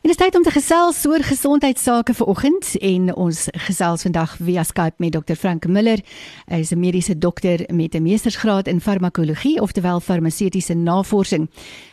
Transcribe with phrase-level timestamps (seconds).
[0.00, 4.38] En dit is tyd om te gesels oor gesondheidsake vir oggend en ons gesels vandag
[4.40, 6.00] via Skype met Dr Frank Miller.
[6.48, 11.50] Hy is 'n mediese dokter met 'n meestersgraad in farmakologie, oftewel farmaseutiese navorsing.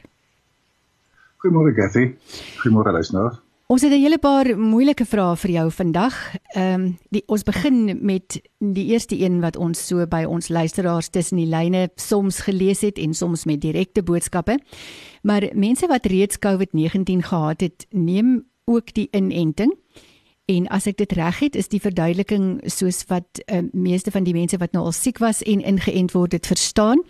[1.36, 2.14] Goeiemôre Cathy.
[2.56, 3.45] Goeiemôre luisteraars.
[3.66, 6.14] Ons het 'n hele paar moeilike vrae vir jou vandag.
[6.54, 11.08] Ehm um, die ons begin met die eerste een wat ons so by ons luisteraars
[11.08, 14.58] tussen die lyne soms gelees het en soms met direkte boodskappe.
[15.22, 19.74] Maar mense wat reeds COVID-19 gehad het, neem ook die inenting.
[20.44, 24.34] En as ek dit reg het, is die verduideliking soos wat uh, meeste van die
[24.34, 27.02] mense wat nou al siek was en ingeënt word dit verstaan,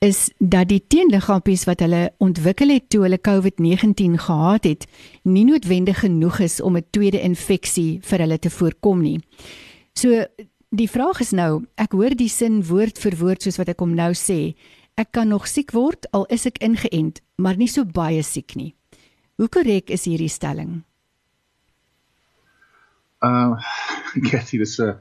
[0.00, 4.86] is dat die teenliggaampies wat hulle ontwikkel het toe hulle COVID-19 gehad het,
[5.28, 9.20] nie noodwendig genoeg is om 'n tweede infeksie vir hulle te voorkom nie.
[9.92, 10.24] So
[10.70, 13.94] die vraag is nou, ek hoor die sin woord vir woord soos wat ek hom
[13.94, 14.54] nou sê.
[14.96, 18.74] Ek kan nog siek word al is ek ingeënt, maar nie so baie siek nie.
[19.36, 20.82] Hoe korrek is hierdie stelling?
[23.20, 23.60] Uh
[24.48, 24.96] sê dis 'n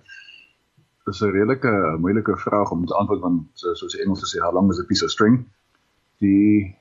[1.10, 4.70] dis 'n redelike moeilike vraag om te antwoord want soos die Engels sê how long
[4.72, 5.42] is a piece of string?
[6.20, 6.78] Die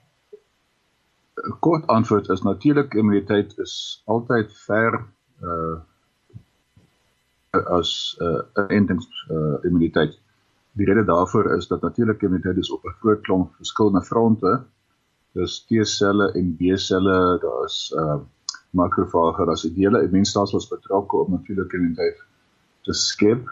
[1.64, 5.04] kort antwoord is natuurlik immuniteit is altyd ver
[5.42, 5.76] uh
[7.78, 8.24] as 'n
[8.60, 10.18] uh, intens uh, immuniteit.
[10.72, 14.64] Die rede daarvoor is dat natuurlike immuniteit is op 'n groot klomp verskillende fronte.
[15.32, 18.20] Dis T-selle en B-selle, daar's uh
[18.70, 22.18] makrofage as die hele immuunstelsel betrokke om natuurlik immuniteit
[22.82, 23.48] te skep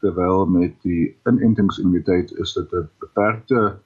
[0.00, 3.78] terwyl met die inentingsimmuniteit is dit 'n beperkte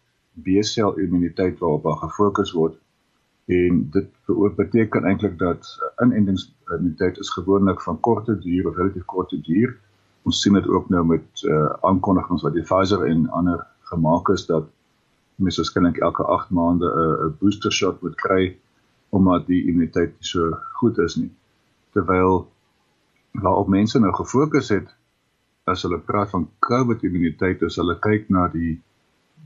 [0.44, 2.76] B-sel immuniteit waarop daar gefokus word
[3.46, 4.08] en dit
[4.56, 9.78] beteken eintlik dat inentingsimmuniteit is gewoonlik van korte duur of relatief korte duur
[10.24, 14.46] ons sien dit ook nou met uh, aankondigings wat die Pfizer en ander gemaak is
[14.46, 14.68] dat
[15.36, 18.56] mense waarskynlik elke 8 maande 'n uh, booster shot moet kry
[19.08, 21.30] omdat die immuniteit nie so goed is nie.
[21.92, 22.48] Terwyl
[23.32, 24.88] waarop mense nou gefokus het
[25.70, 28.74] as hulle praat van COVID immuniteit, as hulle kyk na die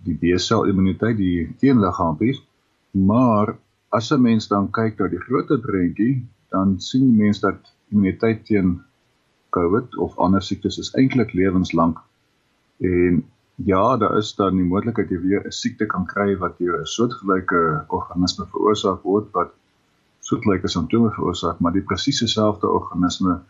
[0.06, 2.38] die B-sel immuniteit, die teenliggaampies,
[2.92, 3.56] maar
[3.90, 7.58] as 'n mens dan kyk na die groter prentjie, dan sien mense dat
[7.90, 8.78] immuniteit teen
[9.50, 11.98] COVID of ander siektes is eintlik lewenslank
[12.80, 13.24] en
[13.64, 16.86] Ja, daar is dan die moontlikheid jy weer 'n siekte kan kry wat deur 'n
[16.86, 19.50] soortgelyke organisme veroorsaak word wat
[20.20, 23.40] soortgelyke simptome veroorsaak, maar die presies dieselfde organisme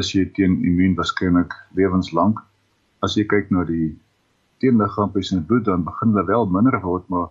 [0.00, 2.40] is jy teen immuun waarskynlik lewenslank.
[3.02, 3.96] As jy kyk na die
[4.62, 7.28] teenliggaampies in die bloed dan begin hulle wel minder word, maar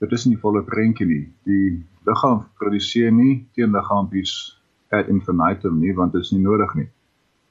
[0.00, 1.24] dit is nie volle prentjie nie.
[1.48, 4.34] Die liggaam produseer nie teenliggaampies
[4.92, 6.88] ad infinitum nie want dit is nie nodig nie.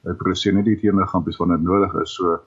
[0.06, 2.16] Hy produseer net die teenliggaampies wanneer dit nodig is.
[2.18, 2.40] So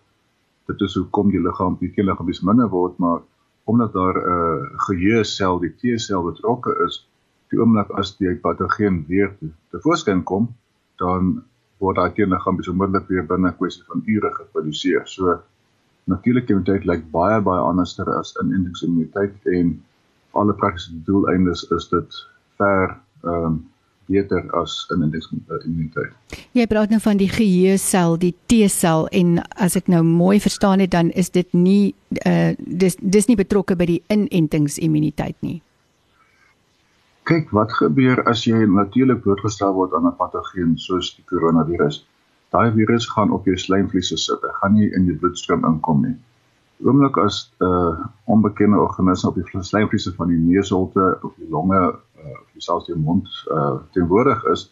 [0.70, 3.24] dit is hoekom die liggaam die keelliggaampies minder word maar
[3.66, 7.02] omdat daar 'n uh, geheuesel die T-sel betrokke is
[7.50, 10.48] die oomblik as die patogeen weer te, te voorskyn kom
[11.02, 11.44] dan
[11.84, 15.40] word daai keelliggaampies onmiddellik weer binne 'n kwessie van ure geproduseer so
[16.06, 19.72] natuurlike immuniteit lyk baie baie anderster as inentingsimmuniteit en
[20.32, 22.20] alle praktiese doeleindes is dit
[22.58, 23.64] ver ehm um,
[24.06, 25.02] beter as in
[25.66, 26.14] immuniteit.
[26.54, 30.92] Jy praat nou van die geheuesel, die T-sel en as ek nou mooi verstaan het
[30.94, 31.96] dan is dit nie
[32.26, 35.62] uh dis dis nie betrokke by die inentingsimmuniteit nie.
[37.26, 41.96] Kyk, wat gebeur as jy natuurlik blootgestel word aan 'n patogeen soos die koronavirus?
[42.54, 44.42] Daai virus gaan op jou slijmvliese sit.
[44.42, 46.14] Dit gaan nie in jou bloedstroom inkom nie.
[46.86, 48.06] Oomblik as 'n uh,
[48.36, 52.96] onbekende organisme op die slijmvliese van die neusholte of die longe uh, of selfs die
[53.08, 54.70] mond uh, teenwoordig is,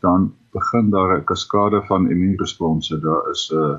[0.00, 3.00] dan begin daar 'n kaskade van immuunresponse.
[3.00, 3.78] Daar is 'n uh,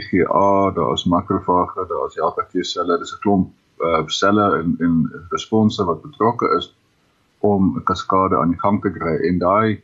[0.00, 5.26] IgA, daar is makrofage, daar is helper T-selle, dis 'n klomp uh, selle en en
[5.28, 6.74] response wat betrokke is
[7.40, 9.82] om 'n kaskade aan die gang te kry en daai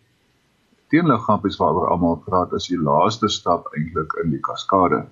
[0.90, 5.06] teenliggaampies waaroor almal praat is die laaste stap eintlik in die kaskade.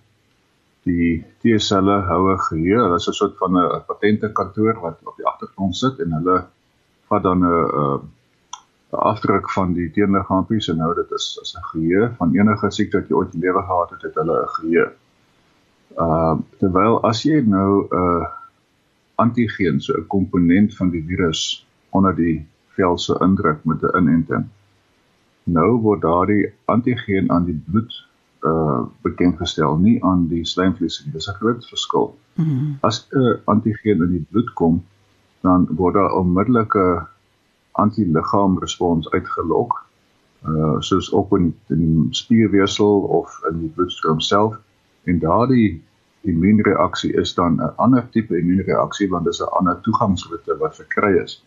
[0.84, 5.26] Die T-selle hou 'n geheue, hulle is 'n soort van 'n patentekantoor wat op die
[5.26, 6.44] agtergrond sit en hulle
[7.08, 8.00] vat dan 'n 'n
[8.92, 12.98] 'n afdruk van die teenliggaampies en nou dit is as 'n geheue van enige siekte
[12.98, 14.86] wat jy ooit in lewe gehad het, het hulle 'n geheue.
[16.04, 18.26] Uh terwyl as jy nou 'n uh,
[19.16, 22.46] antigeen, so 'n komponent van die virus onder die
[22.76, 24.46] vel se indruk met 'n inenting.
[25.44, 27.92] Nou word daardie antigeen aan die bloed
[28.44, 31.12] uh bekend gestel, nie aan die slijmvlies nie.
[31.12, 32.18] Dis 'n groot verskil.
[32.34, 32.76] Mm -hmm.
[32.80, 34.84] As 'n uh, antigeen in die bloed kom,
[35.40, 37.06] dan word daar onmiddellike
[37.72, 39.86] antiliggaamrespons uitgelok.
[40.46, 44.56] Uh soos op in, in die spierweefsel of in die bloedstroom self
[45.04, 45.82] en daardie
[46.20, 51.16] immuunreaksie is dan 'n ander tipe immuunreaksie want dit is 'n ander toegangsroete wat verkry
[51.22, 51.44] is.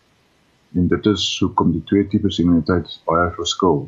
[0.74, 3.86] En dit is hoekom die twee tipes immuniteit baie verskil.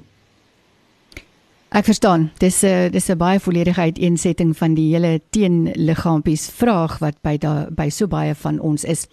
[1.69, 2.31] Ek verstaan.
[2.41, 7.37] Dis 'n uh, dis 'n baie volledige uiteensetting van die hele teenliggaampies vraag wat by
[7.37, 9.05] da by so baie van ons is.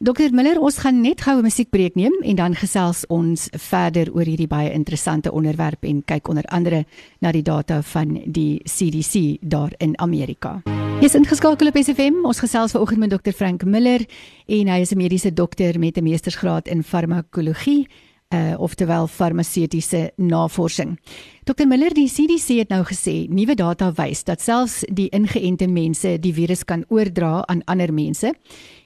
[0.00, 4.24] Dr Miller, ons gaan net gou 'n musiekbreek neem en dan gesels ons verder oor
[4.24, 6.84] hierdie baie interessante onderwerp en kyk onder andere
[7.20, 10.62] na die data van die CDC daar in Amerika.
[11.00, 12.24] Jy's ingeskakel op SFM.
[12.24, 14.00] Ons gesels vanoggend met Dr Frank Miller
[14.46, 17.88] en hy is 'n mediese dokter met 'n meestersgraad in farmakologie
[18.32, 20.98] uh oftewel farmaseutiese navorsing.
[21.44, 26.14] Dr Miller, die CDC het nou gesê nuwe data wys dat selfs die ingeënte mense
[26.22, 28.32] die virus kan oordra aan ander mense.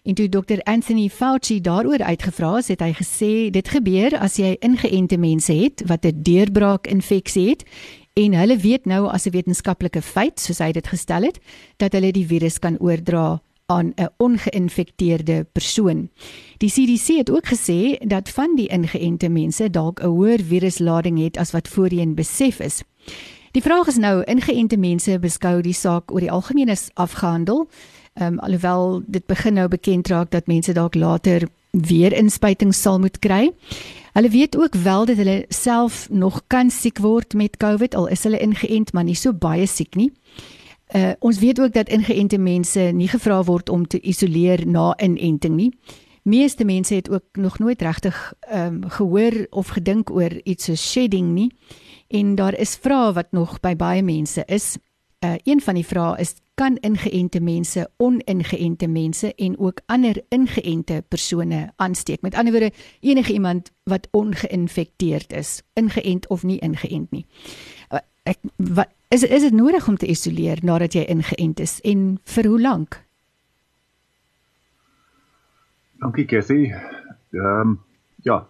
[0.07, 4.57] En toe Dr Anthony Fauci daaroor uitgevra is, het hy gesê dit gebeur as jy
[4.65, 7.65] ingeënte mense het wat 'n deurbraak infeksie het
[8.17, 11.39] en hulle weet nou as 'n wetenskaplike feit, soos hy dit gestel het,
[11.77, 16.09] dat hulle die virus kan oordra aan 'n ongeïnfekteerde persoon.
[16.57, 21.37] Die CDC het ook gesê dat van die ingeënte mense dalk 'n hoër viruslading het
[21.37, 22.83] as wat voorheen besef is.
[23.51, 27.69] Die vraag is nou, ingeënte mense beskou die saak oor die algemeen as afgehandel.
[28.21, 33.19] Um, alhoewel dit begin nou bekend raak dat mense dalk later weer inspuitings sal moet
[33.19, 33.51] kry.
[34.13, 38.23] Hulle weet ook wel dat hulle self nog kan siek word met COVID al is
[38.23, 40.13] hulle ingeënt, maar nie so baie siek nie.
[40.95, 45.55] Uh ons weet ook dat ingeënte mense nie gevra word om te isoleer na inenting
[45.57, 45.73] nie.
[46.23, 50.75] Meeste mense het ook nog nooit regtig ehm um, gehoor of gedink oor iets so
[50.75, 51.51] shedding nie.
[52.09, 54.77] En daar is vrae wat nog by baie mense is.
[55.25, 61.05] Uh een van die vrae is kan ingeënte mense oningeënte mense en ook ander ingeënte
[61.09, 62.21] persone aansteek.
[62.21, 67.27] Met ander woorde, enige iemand wat ongeïnfekteerd is, ingeënt of nie ingeënt nie.
[67.93, 72.07] Uh, ek wat Is is dit nodig om te isoleer nadat jy ingeënt is en
[72.35, 72.97] vir hoe lank?
[76.03, 76.73] Dankie Cathy.
[77.31, 77.77] Ehm um,
[78.27, 78.41] ja,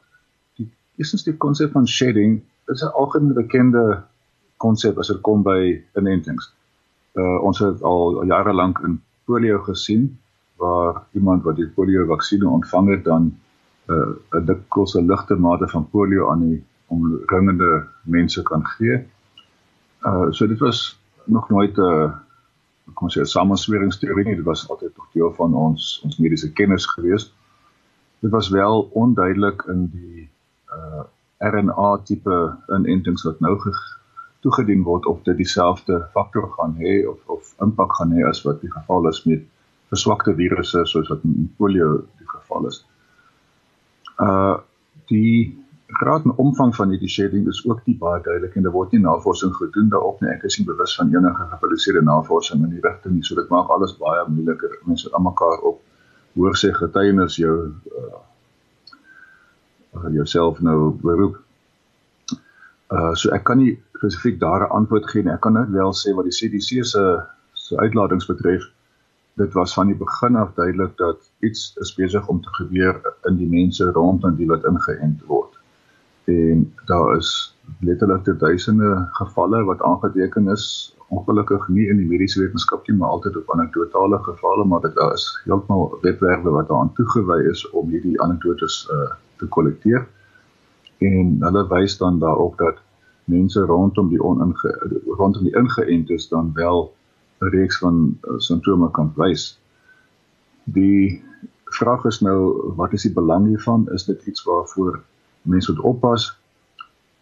[0.56, 2.38] die eerstens die konsep van shedding
[2.72, 4.04] is 'n algemeen bekende
[4.56, 6.52] konsep as dit kom by inentings.
[7.14, 10.18] Uh ons het al jare lank in polio gesien
[10.56, 13.28] waar iemand wat die polio vaksinne ontvang het dan
[13.88, 19.04] uh 'n dikwels 'n ligte mate van polio aan die omringende mense kan gee
[20.06, 22.12] Uh so dit was nog nooit 'n uh,
[22.94, 26.52] kom ons sê 'n samensweringsteorie nie, dit was altyd nog deel van ons ons mediese
[26.52, 27.34] kennis gewees.
[28.20, 30.30] Dit was wel onduidelik in die
[30.70, 31.04] uh
[31.38, 33.58] RNA tipe inentings wat nou
[34.40, 38.60] toegedien word of dit dieselfde faktor gaan hê of of impak gaan hê as wat
[38.60, 39.42] die geval is met
[39.90, 42.84] verswakte virusse soos wat in polio die geval is.
[44.22, 44.56] Uh
[45.10, 48.92] die graad en omvang van hierdie shedding is ook nie baie duidelik en daar word
[48.92, 50.30] nie navorsing gedoen daarop nie.
[50.30, 53.24] Ek is nie bewus van enige gepubliseerde navorsing in die rigting nie.
[53.24, 54.78] So dit maak alles baie moeiliker.
[54.84, 55.80] Mense aan mekaar op
[56.34, 57.56] hoor sê getuienis jou
[58.02, 58.22] uh
[60.12, 61.38] jouself nou beroep.
[62.92, 65.32] Uh so ek kan nie spesifiek daar 'n antwoord gee nie.
[65.32, 67.22] Ek kan net wel sê wat die CDC se
[67.54, 68.62] se uitlatings betref
[69.36, 73.36] dit was van die begin af duidelik dat iets is besig om te gebeur in
[73.36, 75.55] die mense rondom die wat ingeënt word
[76.26, 80.94] en daar is letterlik te duisende gevalle wat aangeteken is.
[81.08, 85.26] Ongelukkig nie in die mediese wetenskap nie maar altyd op anekdotale gevalle maar dit is
[85.44, 90.06] heeltemal webwerwe wat daaraan toegewy is om hierdie anekdotes uh, te kollekteer
[90.98, 92.82] en hulle wys dan daarop dat
[93.24, 94.72] mense rondom die oninge
[95.06, 96.94] rondom die ingeëntes dan wel
[97.40, 99.60] 'n reeks van uh, simptome kan wys.
[100.64, 101.22] Die
[101.64, 103.88] vraag is nou wat is die belang hiervan?
[103.92, 105.02] Is dit iets waarvoor
[105.46, 106.26] mense moet oppas.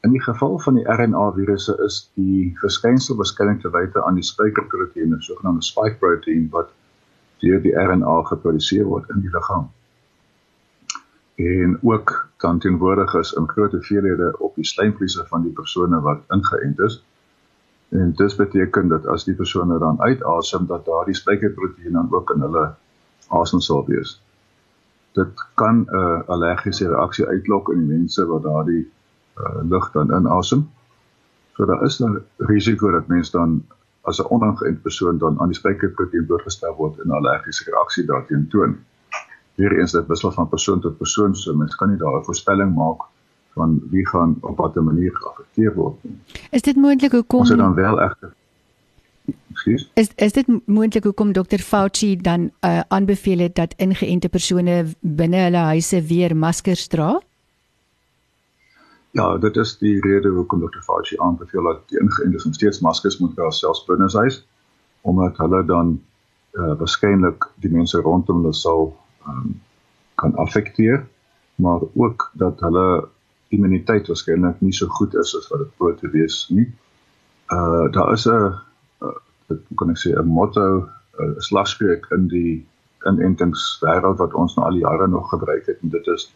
[0.04, 5.14] In die geval van die RNA-virusse is die verskynsel waarskynlik te wyte aan die spykerproteïen,
[5.18, 6.72] sogenaamde spike protein wat
[7.40, 9.70] deur die RNA geproduseer word in die liggaam.
[11.34, 16.22] En ook dan teenwoordig is in groot hoeveelhede op die slijmvliese van die persone wat
[16.28, 17.00] ingeënt is.
[17.88, 22.40] En dit beteken dat as die persone dan uitasem dat daardie spykerproteïen dan ook in
[22.40, 22.74] hulle
[23.28, 24.20] asem sal wees.
[25.14, 28.84] Dit kan 'n uh, allergiese reaksie uitlok in die mense wat daardie
[29.38, 30.70] uh, lug dan inasem.
[31.54, 33.62] So daar is 'n risiko dat mense dan
[34.00, 38.48] as 'n onaangeënte persoon dan aan die spykerproteïen blootgestel word en 'n allergiese reaksie daarteen
[38.48, 38.76] toon.
[39.54, 43.00] Weereens dit wissel van persoon tot persoon, so mense kan nie daar 'n voorspelling maak
[43.54, 46.18] van wie gaan op watter manier geaffekteer word nie.
[46.50, 48.34] Is dit moontlik hoekom Ons het dan wel egter
[49.54, 49.86] Excuse?
[50.00, 55.46] Is is dit moontlik hoekom Dr Fauci dan uh, aanbeveel het dat ingeënte persone binne
[55.46, 57.14] hulle huise weer maskers dra?
[59.14, 60.82] Ja, dit is die rede hoekom Dr.
[60.82, 64.40] Fauci aanbeveel dat die ingeëntes nog steeds maskers moet dra selfs binne huis
[65.06, 65.92] omdat hulle dan
[66.58, 68.88] uh, waarskynlik die mense rondom hulle sal
[69.28, 69.52] um,
[70.18, 71.04] kan affekteer,
[71.62, 72.86] maar ook dat hulle
[73.54, 76.66] immuniteit waarskynlik nie so goed is as wat dit behoort te wees nie.
[77.54, 78.54] Uh daar is 'n uh,
[79.48, 80.88] kan ek sê 'n motto,
[81.20, 82.66] 'n slagspreuk in die
[83.06, 86.32] inentingswêreld wat ons nou al jare nog gebruik het en dit is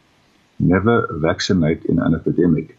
[0.56, 2.76] never vaccinate in an epidemic.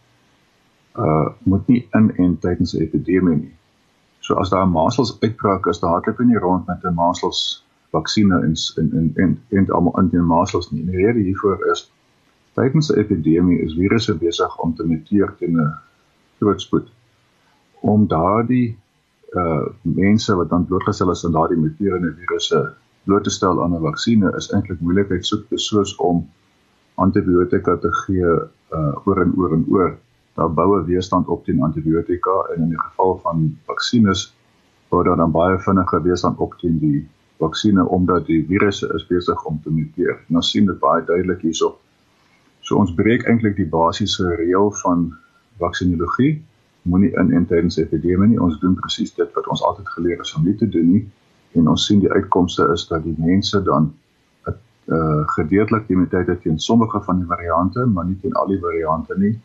[0.95, 3.55] Uh moet nie inent tydens 'n epidemie nie.
[4.19, 8.73] So as daar 'n measles uitbraak is, dan hardloop nie rond met 'n measles vaksines
[8.77, 10.85] in in in en almal in die measles nie.
[10.85, 11.91] Die rede hiervoor is
[12.53, 15.73] tydens 'n epidemie is virusse besig om te muteer teen 'n
[16.39, 16.87] groot spoed.
[17.79, 18.77] Om daardie
[19.37, 23.81] uh mense wat dan blootgestel is aan daardie muterende virusse bloot te stel aan 'n
[23.81, 26.27] vaksinne is eintlik moeilikheid soek soos om
[26.95, 28.31] antibiotika te gee
[28.77, 29.97] uh oor en oor en oor.
[30.35, 34.33] Daar bou 'n weerstand op teen antibiotika en in die geval van vaksines
[34.89, 37.07] word daar dan baie vinniger weerstand op teen die
[37.37, 40.19] vaksines omdat die virusse is besig om te muteer.
[40.29, 41.77] En ons sien dit baie duidelik hierso.
[42.61, 45.13] So ons breek eintlik die basiese reël van
[45.57, 46.41] vaksinologie.
[46.89, 48.41] Moenie in en tydens epidemie nie.
[48.41, 51.03] Ons doen presies dit wat ons altyd geleer is om nie te doen nie.
[51.57, 53.93] En ons sien die uitkomste is dat die mense dan
[54.89, 59.13] uh gedeeltelik immuniteit het teen sommige van die variante, maar nie teen al die variante
[59.17, 59.35] nie.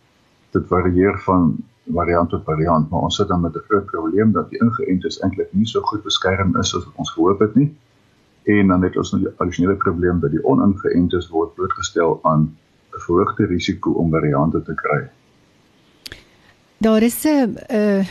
[0.57, 1.51] Dit varieer van
[1.93, 5.53] variant tot variant, maar ons sit dan met 'n groot probleem dat die ingeëntes eintlik
[5.53, 7.77] nie so goed beskerm is as ons gehoop het nie.
[8.45, 12.57] En dan het ons nog die addisionele probleem dat die oningeëntes word blootgestel aan
[12.95, 15.09] 'n verhoogde risiko om variante te kry.
[16.85, 18.05] Daar is 'n uh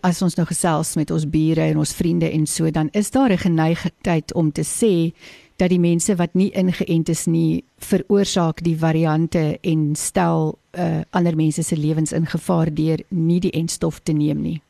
[0.00, 3.30] as ons nou gesels met ons bure en ons vriende en so dan is daar
[3.30, 5.16] 'n geneigtheid om te sê
[5.56, 11.36] dat die mense wat nie ingeënt is nie veroorsaak die variante en stel uh, ander
[11.36, 14.62] mense se lewens in gevaar deur nie die entstof te neem nie.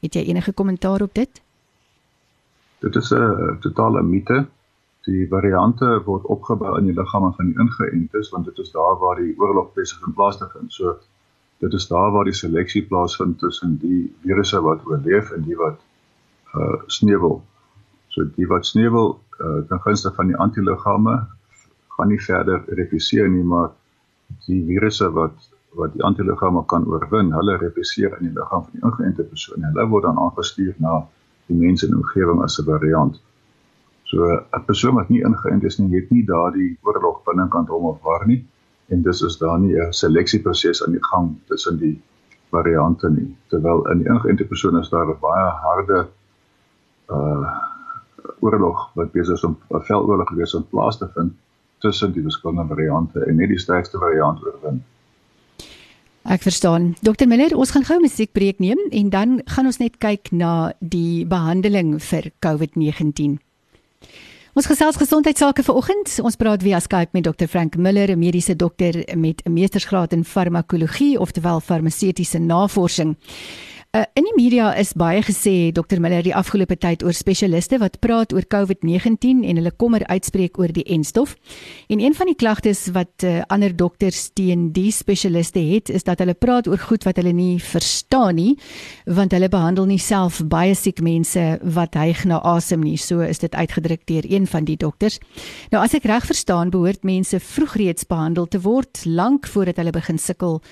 [0.00, 1.42] Het jy enige kommentaar op dit?
[2.78, 4.46] Dit is 'n totale mite.
[5.04, 9.16] Die variante word opgebou in die liggame van die ingeëntes want dit is daar waar
[9.16, 10.72] die oorlog besig in plaas te vind.
[10.72, 10.98] So
[11.62, 15.78] dit is daar waar die seleksie plaasvind tussen die virusse wat oorleef en die wat
[16.58, 17.38] uh sneuwel.
[18.08, 21.14] So die wat sneuwel uh, ten gunste van die antiliggame
[21.96, 23.70] gaan nie verder repliseer nie, maar
[24.46, 28.82] die virusse wat wat die antiliggame kan oorwin, hulle repliseer in die liggaam van die
[28.88, 29.62] ingeënte persoon.
[29.64, 30.98] Hulle word dan aangestuur na
[31.48, 33.22] die mense in die omgewing as 'n variant.
[34.10, 38.02] So 'n persoon wat nie ingeënt is nie, het nie daardie oorlog binnekant hom of
[38.02, 38.42] waar nie
[38.88, 42.00] en dis is daar nie 'n seleksieproses aan die gang tussen die
[42.50, 43.36] variante nie.
[43.48, 46.08] Terwyl in die ingeënte persoon is daar 'n baie harde
[47.10, 47.70] uh
[48.42, 51.32] oorlog wat besig is om 'n veldoorlog gewees om plaas te vind
[51.78, 54.84] tussen die verskillende variante en net die sterkste variant oorwin.
[56.22, 56.94] Ek verstaan.
[57.02, 60.72] Dr Miller, ons gaan gou 'n musiekbreek neem en dan gaan ons net kyk na
[60.78, 63.38] die behandeling vir COVID-19.
[64.52, 66.10] Ons gesels gesondheidsake vanoggend.
[66.20, 70.24] Ons praat via Skype met Dr Frank Miller, 'n mediese dokter met 'n meestersgraad in
[70.24, 73.16] farmakologie, oftewel farmaseutiese navorsing.
[73.92, 77.98] Uh, in die media is baie gesê Dr Miller die afgelope tyd oor spesialiste wat
[78.00, 81.34] praat oor COVID-19 en hulle kommer uitspreek oor die enstof.
[81.92, 86.24] En een van die klagtes wat uh, ander dokters teen die spesialiste het, is dat
[86.24, 88.54] hulle praat oor goed wat hulle nie verstaan nie,
[89.04, 91.44] want hulle behandel nie self baie siek mense
[91.76, 92.96] wat hyg na asem nie.
[92.96, 95.20] So is dit uitgedruk deur een van die dokters.
[95.68, 99.92] Nou as ek reg verstaan, behoort mense vroeg reeds behandel te word lank voordat hulle
[99.92, 100.62] begin sukkel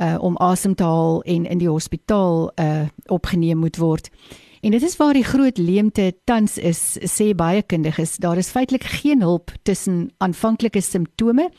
[0.00, 4.10] uh, om asem te haal en in die hospitaal uh, opgeneem moet word.
[4.64, 8.16] En dit is waar die groot leemte tans is, sê baie kundiges.
[8.16, 11.50] Daar is feitelik geen hulp tussen aanvanklike simptome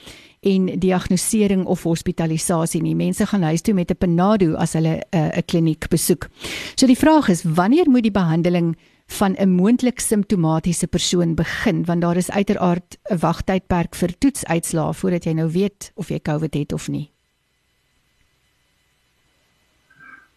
[0.42, 2.96] en diagnostisering of hospitalisasie nie.
[2.98, 6.30] Mense gaan huis toe met 'n panado as hulle eh, 'n uh, kliniek besoek.
[6.76, 8.76] So die vraag is, wanneer moet die behandeling
[9.08, 15.24] van 'n moontlik simptomatiese persoon begin want daar is uiteraard 'n wagtydperk vir toetsuitslae voordat
[15.24, 17.15] jy nou weet of jy COVID het of nie.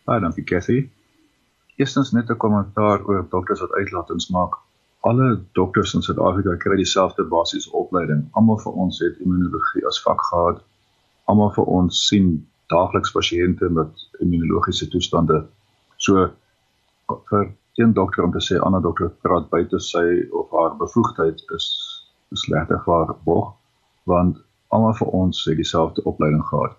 [0.08, 0.90] Baie dankie Cassie.
[1.76, 4.54] Eerstens net 'n kommentaar oor dokters wat uitlatings maak.
[5.00, 8.22] Alle dokters in Suid-Afrika kry dieselfde basiese opleiding.
[8.32, 10.64] Almal van ons het immunologie as vak gehad.
[11.24, 15.46] Almal van ons sien daagliks pasiënte met immunologiese toestande.
[15.96, 16.30] So
[17.30, 21.68] vir een dokter om te sê ander dokter praat buite sy of haar bevoegdheid is
[22.32, 23.54] slegter vir bog
[24.04, 26.76] want almal vir ons het dieselfde opleiding gehad.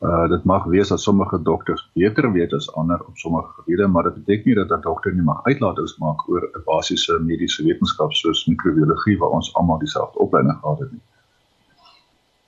[0.00, 4.02] Uh dit mag wees dat sommige dokters beter weet as ander op sommige gebiede, maar
[4.02, 8.12] dit beteken nie dat 'n dokter nie mag uitlatings maak oor 'n basiese mediese wetenskap
[8.12, 11.02] soos microbiologie waar ons almal dieselfde opleiding gehad het nie.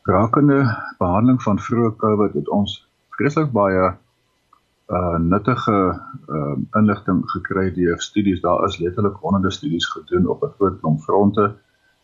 [0.02, 0.59] Rakende
[0.99, 3.94] behandeling van vroeë COVID het ons vreeslik baie
[4.88, 8.40] uh nuttige uh inligting gekry deur studies.
[8.40, 11.54] Daar is letterlik honderde studies gedoen op 'n groot klomp fronte.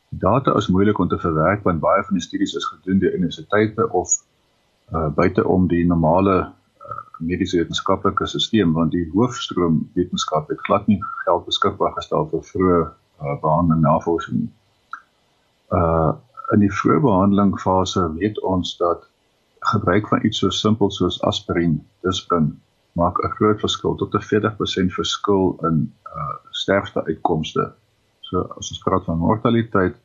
[0.08, 3.92] Data is moeilik om te verwerk want baie van die studies is gedoen deur universiteite
[3.92, 4.08] of
[4.92, 10.86] uh buite om die normale uh, mediese wetenskaplike stelsel want die hoofstroom wetenskap het glad
[10.86, 14.48] nie geld beskikbaar gestel vir vroeë uh, behandeling navorsing.
[15.72, 16.14] Uh
[16.52, 19.02] in die vroeë behandeling fase weet ons dat
[19.72, 21.74] gebruik van iets so simpel soos aspirien,
[22.06, 22.54] disprin
[22.96, 27.72] maak 'n groot verskil tot 'n 40% verskil in uh sterfte uitkomste.
[28.20, 29.96] So as ons praat van mortaliteit,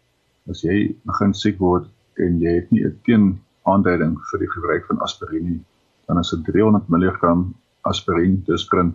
[0.50, 1.88] as jy begin siek word
[2.18, 5.66] en jy het nie 'n teen aanduiding vir die gebruik van aspirien
[6.08, 7.34] dan is 'n 300 mg
[7.82, 8.94] aspirien diskrin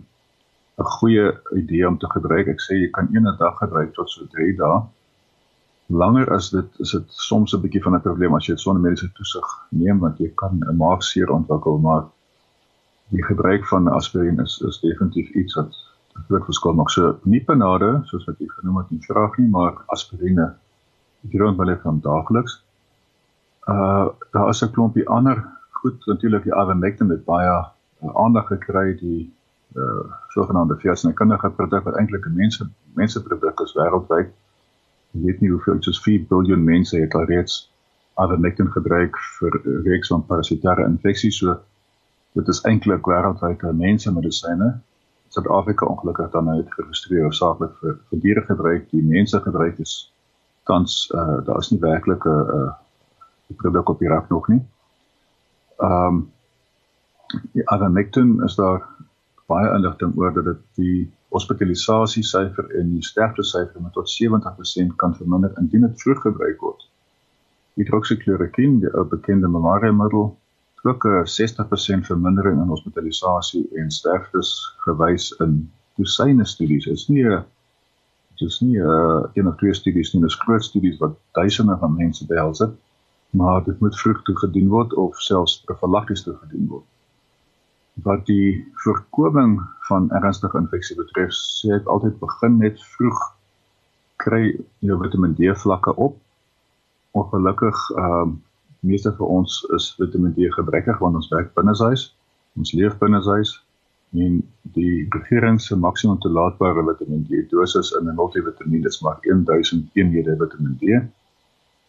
[0.79, 2.47] 'n goeie idee om te gebruik.
[2.47, 4.79] Ek sê jy kan een dag gebruik tot so 3 dae.
[5.87, 8.81] Langer as dit is dit soms 'n bietjie van 'n probleem as jy dit sonder
[8.81, 12.03] mediese toesig neem want jy kan 'n maagseer ontwikkel maar
[13.09, 15.73] die gebruik van aspirien is is definitief iets wat
[16.27, 16.89] groot verskil maak.
[16.89, 20.55] So nie panade soos wat jy genoem het nie, vraag nie, maar aspirine.
[21.25, 22.61] Ek dink hulle kan daagliks.
[23.69, 25.37] Uh daar is 'n klompie ander
[25.81, 29.33] goed natuurlik die ivermectin het baie uh, aandag gekry die
[29.75, 34.29] uh sogenaamde versnekundige produk wat eintlik 'n mense mense produk is wêreldwyd.
[35.11, 37.71] Jy weet nie hoeveel soos 4 miljard mense het al reeds
[38.23, 41.57] ivermectin gebruik vir reeks van parasitaire infeksies so
[42.33, 44.79] dit is eintlik wêreldwyd 'n mensemedisyne.
[45.27, 50.13] Suid-Afrika ongelukkig dan uit geregistreer hoofsaaklik vir vir diere gebruik, die mense gebruik is
[50.63, 52.71] tans uh daar is nie werklik 'n uh,
[53.55, 54.61] produk op die rak nog nie.
[55.77, 56.31] Ehm um,
[57.53, 58.81] die ivermectin is daar
[59.45, 64.95] baie inligting oor dat dit die hospitalisasie syfer en die sterfte syfer met tot 70%
[64.95, 66.87] kan verminder indien dit vroeg gebruik word.
[67.77, 70.31] Hydroxychloroquine, die ou bekende malaria middel,
[70.83, 76.85] ook 'n 60% vermindering in hospitalisasie en sterftes gewys in dosyne studies.
[76.85, 77.45] Dit is nie 'n
[78.39, 81.95] dit is nie 'n een of twee studies nie, dis groot studies wat duisende van
[81.95, 82.73] mense behels het,
[83.29, 86.87] maar dit moet vroeg toe gedoen word of selfs profylakties toe gedoen word.
[88.03, 93.19] Wat die voorkoming van ernstige infeksie betref, sê ek altyd begin net vroeg
[94.23, 94.43] kry
[94.85, 96.17] jou Vitamiin D vlakke op.
[97.11, 98.37] Ongelukkig ehm um,
[98.79, 102.05] meeste vir ons is Vitamiin D gebrekkig want ons werk binne huis.
[102.57, 103.57] Ons leef binne huis
[104.17, 104.39] en
[104.75, 110.37] die regering se maksimum toelaatbare Vitamiin D dosis in 'n multivitamiin is maar 1000 eenhede
[110.39, 111.03] Vitamiin D.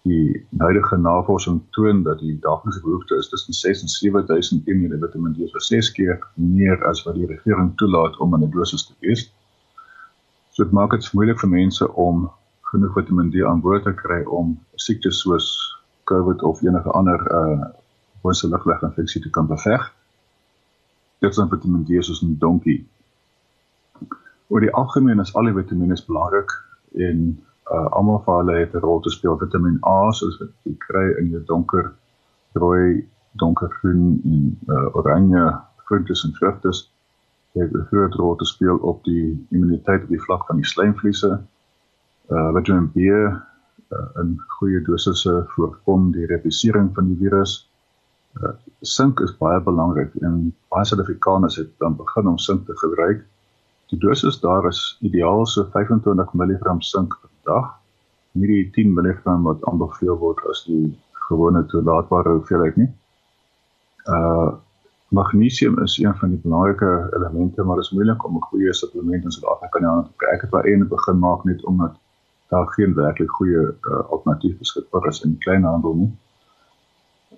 [0.02, 5.34] Die huidige navorsing toon dat die daaglikse behoefte is tussen 6 en 7000 eenhede Vitamiin
[5.36, 8.94] D, so 6 keer meer as wat die regering toelaat om in 'n dosis te
[9.00, 9.32] wees.
[10.50, 12.30] So dit maak dit moeilik vir mense om
[12.72, 15.46] genoeg Vitamiin D aan boord te kry om siektes soos
[16.04, 17.68] COVID of enige ander uh
[18.22, 19.92] wonse ligweg infeksie te kan beveg.
[21.18, 22.86] Dit is dan Vitamiin D soos 'n donkie.
[24.50, 26.50] Oor die algemeen is al die vitamiene belangrik
[26.98, 27.18] en
[27.70, 29.38] uh almal van hulle het 'n rol te speel.
[29.38, 31.92] Vitamiin A soos wat jy kry in jou donker
[32.52, 36.72] rooi, donkergroen en uh oranje groentes en vrugte
[37.52, 41.40] het 'n groot rol te speel op die immuniteit op die vlak van die slijmvliese.
[42.30, 42.96] Uh Vitamiin B
[43.90, 47.56] uh, in goeie dosisse voorkom die replisering van die virus.
[48.38, 48.52] Uh,
[48.86, 53.24] sink is baie belangrik en baie Suid-Afrikaners het dan begin om sink te gebruik.
[53.90, 57.76] Die dosis daar is ideaal so 25 mg sink per dag.
[58.32, 60.98] Nie die 10 mg wat aanbeveel word as die
[61.28, 62.90] gewone toelaatbare hoeveelheid nie.
[64.06, 64.50] Uh
[65.10, 69.24] Magnesium is een van die belangrike elemente, maar dit is moeilik om 'n goeie supplement
[69.24, 70.28] in Suid-Afrika te kry.
[70.34, 71.98] Ek het baie een begin maak net omdat
[72.48, 76.12] daar geen werklik goeie uh, alternatief beskikbaar is in kleinhandel nie.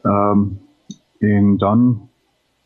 [0.03, 0.61] Ehm um,
[1.19, 2.09] en dan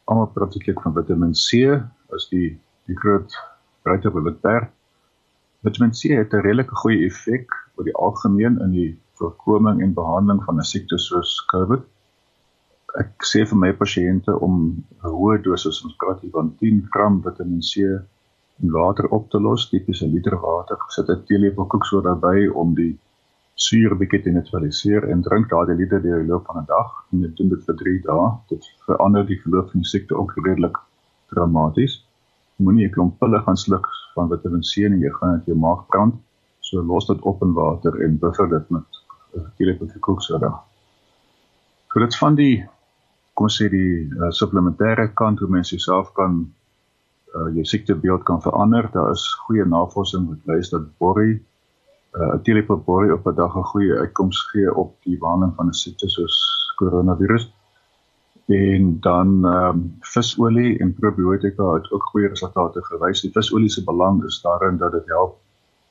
[0.05, 1.81] almal praat ek van Vitamiin C
[2.15, 3.35] as die die groot
[3.83, 4.11] breedte
[5.67, 10.45] Vitamiin C het 'n redelike goeie effek oor die algemeen in die voorkoming en behandeling
[10.45, 11.83] van 'n siekte soos COVID.
[13.03, 14.55] Ek sê vir my pasiënte om
[15.05, 17.83] 'n hoë dosis ons praat hier van 10 gram Vitamiin C
[18.63, 22.75] in water op te los, tipies 'n liter water, sit 'n teelepel koeksoda by om
[22.75, 22.99] die
[23.55, 27.21] suur bietjie te neutraliseer en drink daardie liter deur die loop van 'n dag en
[27.21, 28.31] dit doen dit vir 3 dae.
[28.49, 30.77] Dit verander die verloop van die siekte ook redelik
[31.35, 32.06] dramaties.
[32.57, 35.87] Moenie 'n klomp pille gaan sluk van Vitamiin C en jy gaan dit jou maag
[35.87, 36.15] brand.
[36.61, 38.85] So los dit op in water en buffer dit met
[39.35, 40.51] 'n teelepel koeksoda.
[41.91, 42.69] So dit van die
[43.35, 46.55] kom sê die uh, supplementêre kant hoe mens jouself kan
[47.35, 48.89] uh, jou siektebeeld kan verander.
[48.93, 51.45] Daar is goeie navorsing wat wys dat borrie
[52.17, 55.67] uh, 'n telepop borrie op 'n dag 'n goeie uitkoms gee op die behandeling van
[55.69, 56.37] 'n siekte soos
[56.77, 57.53] koronavirus.
[58.47, 63.21] En dan ehm um, visolie en probiotika het ook goeie resultate gewys.
[63.21, 65.39] Die visolie se belang is daarin dat dit help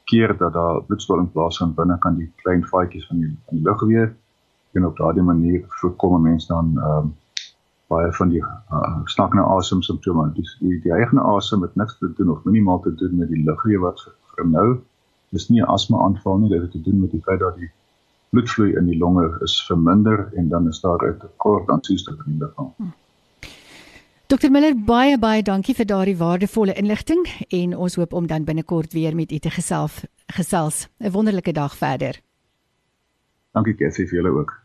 [0.04, 4.15] keer dat daar bloedstolling plaasvind binne kan die klein vaatjies van die, die lug weer
[4.72, 7.15] en op daardie manier voorkom mense dan ehm um,
[7.88, 10.32] baie van die uh, snak na asem simptome.
[10.34, 13.44] Die die, die eie asem het niks te doen of minimaal te doen met die
[13.44, 14.80] luggie wat vernou.
[15.30, 17.72] Dis nie 'n asma aanval nie, dit het te doen met die feit dat die
[18.36, 22.32] bloedvloei in die longe is verminder en dan is daar 'n tekort aan suurstof in
[22.38, 22.74] die liggaam.
[22.78, 22.93] Hm.
[24.28, 28.93] Dr Miller, baie baie dankie vir daardie waardevolle inligting en ons hoop om dan binnekort
[28.93, 30.04] weer met u te gesels.
[30.28, 30.88] Gesels.
[31.00, 32.19] 'n Wonderlike dag verder.
[33.54, 34.64] Dankie Cassie vir julle ook.